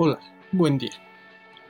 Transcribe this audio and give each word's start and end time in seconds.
Hola, 0.00 0.20
buen 0.52 0.78
día. 0.78 0.92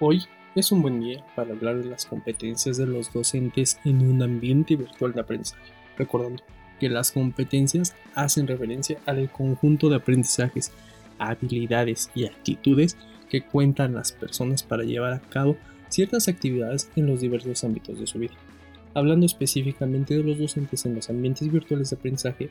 Hoy 0.01 0.23
es 0.55 0.71
un 0.71 0.83
buen 0.83 1.01
día 1.01 1.25
para 1.35 1.55
hablar 1.55 1.79
de 1.79 1.89
las 1.89 2.05
competencias 2.05 2.77
de 2.77 2.85
los 2.85 3.11
docentes 3.11 3.81
en 3.87 4.07
un 4.07 4.23
ambiente 4.23 4.77
virtual 4.77 5.15
de 5.15 5.23
aprendizaje, 5.23 5.73
recordando 5.97 6.43
que 6.79 6.91
las 6.91 7.11
competencias 7.11 7.95
hacen 8.15 8.47
referencia 8.47 8.99
al 9.07 9.33
conjunto 9.33 9.89
de 9.89 9.97
aprendizajes, 9.97 10.73
habilidades 11.19 12.11
y 12.15 12.27
actitudes 12.27 12.99
que 13.31 13.41
cuentan 13.47 13.95
las 13.95 14.13
personas 14.13 14.63
para 14.63 14.83
llevar 14.83 15.15
a 15.15 15.21
cabo 15.21 15.57
ciertas 15.89 16.29
actividades 16.29 16.91
en 16.97 17.07
los 17.07 17.23
diversos 17.23 17.65
ámbitos 17.65 17.99
de 17.99 18.07
su 18.07 18.19
vida. 18.19 18.35
Hablando 18.93 19.25
específicamente 19.25 20.15
de 20.15 20.23
los 20.23 20.39
docentes 20.39 20.85
en 20.85 20.97
los 20.97 21.09
ambientes 21.09 21.51
virtuales 21.51 21.89
de 21.89 21.97
aprendizaje, 21.97 22.51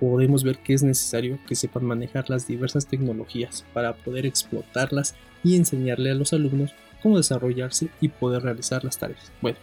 podemos 0.00 0.44
ver 0.44 0.58
que 0.58 0.74
es 0.74 0.82
necesario 0.82 1.38
que 1.46 1.54
sepan 1.54 1.84
manejar 1.84 2.30
las 2.30 2.46
diversas 2.46 2.86
tecnologías 2.86 3.64
para 3.72 3.94
poder 3.94 4.26
explotarlas 4.26 5.14
y 5.42 5.56
enseñarle 5.56 6.10
a 6.10 6.14
los 6.14 6.32
alumnos 6.32 6.74
cómo 7.02 7.16
desarrollarse 7.16 7.88
y 8.00 8.08
poder 8.08 8.42
realizar 8.42 8.84
las 8.84 8.98
tareas. 8.98 9.32
Bueno, 9.40 9.58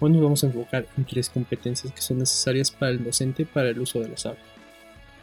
hoy 0.00 0.10
nos 0.10 0.22
vamos 0.22 0.44
a 0.44 0.46
enfocar 0.48 0.86
en 0.96 1.04
tres 1.04 1.28
competencias 1.30 1.92
que 1.92 2.00
son 2.00 2.18
necesarias 2.18 2.70
para 2.70 2.92
el 2.92 3.02
docente 3.02 3.46
para 3.46 3.70
el 3.70 3.80
uso 3.80 4.00
de 4.00 4.08
los 4.08 4.22
sabios. 4.22 4.44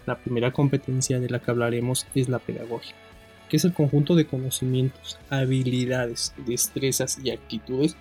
La 0.06 0.18
primera 0.18 0.52
competencia 0.52 1.20
de 1.20 1.30
la 1.30 1.40
que 1.40 1.52
hablaremos 1.52 2.08
es 2.14 2.28
la 2.28 2.40
pedagogía, 2.40 2.96
que 3.50 3.58
es 3.58 3.66
el 3.66 3.74
conjunto 3.74 4.16
de 4.16 4.26
conocimientos, 4.26 5.18
habilidades, 5.30 6.34
destrezas 6.46 7.20
y 7.24 7.32
actitudes 7.32 7.96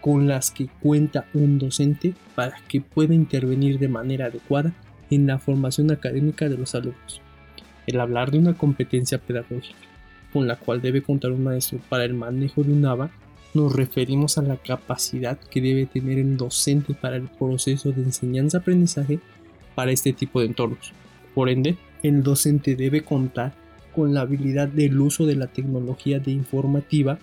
con 0.00 0.28
las 0.28 0.50
que 0.50 0.68
cuenta 0.80 1.26
un 1.34 1.58
docente 1.58 2.14
para 2.34 2.56
que 2.68 2.80
pueda 2.80 3.14
intervenir 3.14 3.78
de 3.78 3.88
manera 3.88 4.26
adecuada 4.26 4.72
en 5.10 5.26
la 5.26 5.38
formación 5.38 5.90
académica 5.90 6.48
de 6.48 6.58
los 6.58 6.74
alumnos. 6.74 7.20
El 7.86 8.00
hablar 8.00 8.30
de 8.30 8.38
una 8.38 8.54
competencia 8.54 9.18
pedagógica 9.18 9.88
con 10.32 10.46
la 10.46 10.56
cual 10.56 10.80
debe 10.80 11.02
contar 11.02 11.32
un 11.32 11.44
maestro 11.44 11.78
para 11.88 12.04
el 12.04 12.14
manejo 12.14 12.62
de 12.62 12.72
un 12.72 12.84
ABA, 12.84 13.10
nos 13.54 13.74
referimos 13.74 14.36
a 14.38 14.42
la 14.42 14.56
capacidad 14.56 15.38
que 15.38 15.60
debe 15.60 15.86
tener 15.86 16.18
el 16.18 16.36
docente 16.36 16.94
para 16.94 17.16
el 17.16 17.28
proceso 17.28 17.92
de 17.92 18.02
enseñanza-aprendizaje 18.02 19.20
para 19.74 19.90
este 19.90 20.12
tipo 20.12 20.40
de 20.40 20.46
entornos. 20.46 20.92
Por 21.34 21.48
ende, 21.48 21.76
el 22.02 22.22
docente 22.22 22.76
debe 22.76 23.02
contar 23.02 23.54
con 23.94 24.12
la 24.12 24.20
habilidad 24.20 24.68
del 24.68 25.00
uso 25.00 25.24
de 25.24 25.36
la 25.36 25.46
tecnología 25.46 26.20
de 26.20 26.30
informativa 26.30 27.18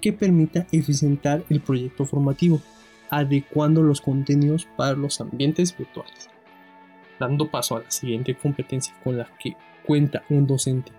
que 0.00 0.12
permita 0.12 0.66
eficientar 0.72 1.42
el 1.48 1.60
proyecto 1.60 2.04
formativo, 2.04 2.60
adecuando 3.08 3.82
los 3.82 4.00
contenidos 4.00 4.68
para 4.76 4.92
los 4.92 5.20
ambientes 5.20 5.76
virtuales 5.76 6.31
dando 7.22 7.48
paso 7.48 7.76
a 7.76 7.82
la 7.82 7.90
siguiente 7.90 8.34
competencia 8.34 8.92
con 9.04 9.16
la 9.16 9.28
que 9.38 9.56
cuenta 9.86 10.24
un 10.28 10.46
docente, 10.46 10.90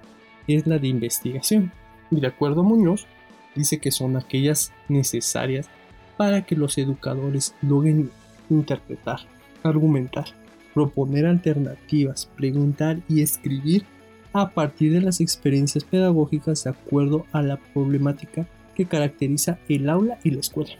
es 0.47 0.65
la 0.65 0.79
de 0.79 0.87
investigación. 0.87 1.71
Y 2.11 2.21
de 2.21 2.27
acuerdo 2.27 2.61
a 2.61 2.63
Muñoz, 2.63 3.07
dice 3.55 3.79
que 3.79 3.91
son 3.91 4.15
aquellas 4.15 4.71
necesarias 4.87 5.69
para 6.15 6.45
que 6.45 6.55
los 6.55 6.77
educadores 6.77 7.55
logren 7.61 8.09
interpretar, 8.49 9.19
argumentar, 9.63 10.27
proponer 10.73 11.25
alternativas, 11.25 12.29
preguntar 12.37 12.99
y 13.09 13.21
escribir 13.21 13.83
a 14.31 14.51
partir 14.51 14.93
de 14.93 15.01
las 15.01 15.19
experiencias 15.19 15.83
pedagógicas 15.83 16.63
de 16.63 16.69
acuerdo 16.69 17.25
a 17.33 17.41
la 17.41 17.57
problemática 17.57 18.47
que 18.75 18.85
caracteriza 18.85 19.59
el 19.67 19.89
aula 19.89 20.19
y 20.23 20.31
la 20.31 20.39
escuela. 20.39 20.71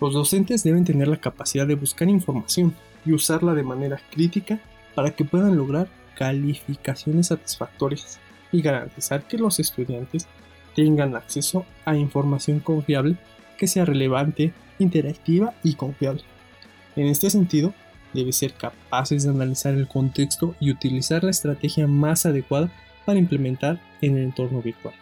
Los 0.00 0.14
docentes 0.14 0.62
deben 0.62 0.84
tener 0.84 1.08
la 1.08 1.18
capacidad 1.18 1.66
de 1.66 1.74
buscar 1.74 2.08
información, 2.08 2.74
y 3.04 3.12
usarla 3.12 3.54
de 3.54 3.62
manera 3.62 4.00
crítica 4.10 4.60
para 4.94 5.10
que 5.12 5.24
puedan 5.24 5.56
lograr 5.56 5.88
calificaciones 6.16 7.28
satisfactorias 7.28 8.18
y 8.52 8.62
garantizar 8.62 9.26
que 9.26 9.38
los 9.38 9.58
estudiantes 9.60 10.26
tengan 10.74 11.16
acceso 11.16 11.64
a 11.84 11.96
información 11.96 12.60
confiable 12.60 13.16
que 13.56 13.66
sea 13.66 13.84
relevante, 13.84 14.52
interactiva 14.78 15.54
y 15.62 15.74
confiable. 15.74 16.22
En 16.96 17.06
este 17.06 17.30
sentido, 17.30 17.74
debe 18.12 18.32
ser 18.32 18.54
capaces 18.54 19.22
de 19.22 19.30
analizar 19.30 19.74
el 19.74 19.86
contexto 19.86 20.54
y 20.58 20.70
utilizar 20.70 21.22
la 21.22 21.30
estrategia 21.30 21.86
más 21.86 22.26
adecuada 22.26 22.70
para 23.04 23.18
implementar 23.18 23.80
en 24.00 24.16
el 24.16 24.24
entorno 24.24 24.62
virtual. 24.62 24.94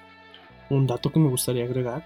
Un 0.70 0.86
dato 0.86 1.10
que 1.10 1.20
me 1.20 1.28
gustaría 1.28 1.64
agregar 1.64 2.04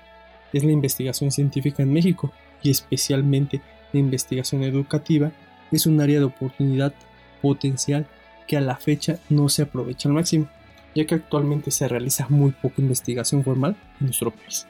es 0.53 0.65
la 0.65 0.73
investigación 0.73 1.31
científica 1.31 1.83
en 1.83 1.93
México 1.93 2.33
y 2.63 2.71
especialmente 2.71 3.61
la 3.93 4.01
investigación 4.01 4.63
educativa 4.63 5.33
es 5.71 5.87
un 5.87 6.01
área 6.01 6.19
de 6.19 6.27
oportunidad 6.27 6.95
potencial 7.41 8.07
que 8.47 8.57
a 8.57 8.61
la 8.61 8.77
fecha 8.77 9.19
no 9.29 9.49
se 9.49 9.63
aprovecha 9.63 10.09
al 10.09 10.15
máximo, 10.15 10.49
ya 10.95 11.07
que 11.07 11.15
actualmente 11.15 11.71
se 11.71 11.89
realiza 11.89 12.27
muy 12.29 12.53
poca 12.53 12.83
investigación 12.83 13.43
formal 13.43 13.77
en 14.01 14.07
nuestro 14.07 14.31
país. 14.31 14.67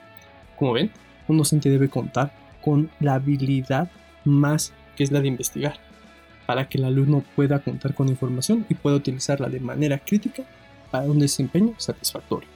Como 0.57 0.73
ven, 0.73 0.91
un 1.29 1.39
docente 1.39 1.71
debe 1.71 1.89
contar 1.89 2.33
con 2.61 2.91
la 3.01 3.15
habilidad 3.15 3.91
más 4.25 4.73
que 4.97 5.05
es 5.05 5.11
la 5.11 5.21
de 5.21 5.29
investigar, 5.29 5.79
para 6.47 6.69
que 6.69 6.79
el 6.79 6.85
alumno 6.85 7.25
pueda 7.35 7.61
contar 7.61 7.95
con 7.95 8.09
información 8.09 8.67
y 8.69 8.75
pueda 8.75 8.97
utilizarla 8.97 9.49
de 9.49 9.61
manera 9.61 9.99
crítica 9.99 10.45
para 10.91 11.07
un 11.07 11.19
desempeño 11.19 11.75
satisfactorio. 11.79 12.49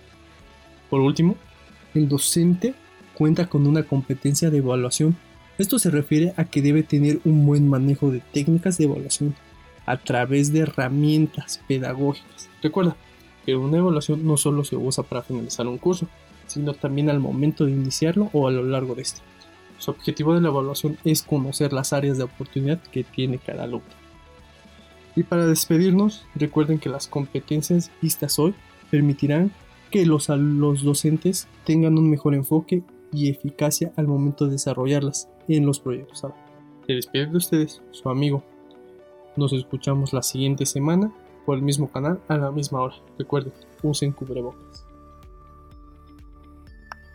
Por 0.90 1.00
último, 1.00 1.36
el 1.94 2.08
docente 2.08 2.74
cuenta 3.16 3.46
con 3.46 3.66
una 3.66 3.82
competencia 3.84 4.50
de 4.50 4.58
evaluación 4.58 5.16
esto 5.58 5.78
se 5.78 5.90
refiere 5.90 6.34
a 6.36 6.44
que 6.44 6.60
debe 6.60 6.82
tener 6.82 7.20
un 7.24 7.46
buen 7.46 7.66
manejo 7.66 8.10
de 8.10 8.20
técnicas 8.20 8.76
de 8.76 8.84
evaluación 8.84 9.34
a 9.86 9.96
través 9.96 10.52
de 10.52 10.60
herramientas 10.60 11.62
pedagógicas. 11.66 12.50
Recuerda 12.62 12.94
que 13.46 13.56
una 13.56 13.78
evaluación 13.78 14.26
no 14.26 14.36
solo 14.36 14.64
se 14.64 14.76
usa 14.76 15.02
para 15.04 15.22
finalizar 15.22 15.66
un 15.66 15.78
curso, 15.78 16.08
sino 16.46 16.74
también 16.74 17.08
al 17.08 17.20
momento 17.20 17.64
de 17.64 17.72
iniciarlo 17.72 18.28
o 18.34 18.48
a 18.48 18.50
lo 18.50 18.64
largo 18.64 18.94
de 18.94 19.02
este. 19.02 19.22
Su 19.78 19.92
objetivo 19.92 20.34
de 20.34 20.42
la 20.42 20.48
evaluación 20.48 20.98
es 21.04 21.22
conocer 21.22 21.72
las 21.72 21.94
áreas 21.94 22.18
de 22.18 22.24
oportunidad 22.24 22.80
que 22.92 23.04
tiene 23.04 23.38
cada 23.38 23.64
alumno. 23.64 23.88
Y 25.14 25.22
para 25.22 25.46
despedirnos, 25.46 26.26
recuerden 26.34 26.78
que 26.78 26.90
las 26.90 27.06
competencias 27.06 27.90
vistas 28.02 28.38
hoy 28.38 28.54
permitirán 28.90 29.52
que 29.90 30.04
los, 30.04 30.28
los 30.28 30.82
docentes 30.82 31.48
tengan 31.64 31.96
un 31.96 32.10
mejor 32.10 32.34
enfoque 32.34 32.82
y 33.16 33.30
eficacia 33.30 33.92
al 33.96 34.06
momento 34.06 34.44
de 34.44 34.52
desarrollarlas 34.52 35.28
en 35.48 35.64
los 35.64 35.80
proyectos. 35.80 36.26
Se 36.86 36.92
despide 36.92 37.26
de 37.26 37.36
ustedes, 37.36 37.82
su 37.90 38.10
amigo. 38.10 38.44
Nos 39.36 39.54
escuchamos 39.54 40.12
la 40.12 40.22
siguiente 40.22 40.66
semana 40.66 41.10
por 41.46 41.56
el 41.56 41.62
mismo 41.62 41.90
canal 41.90 42.20
a 42.28 42.36
la 42.36 42.50
misma 42.50 42.82
hora. 42.82 42.96
Recuerden, 43.18 43.54
usen 43.82 44.12
cubrebocas. 44.12 44.85